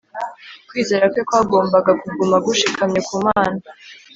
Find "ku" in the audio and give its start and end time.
3.07-3.15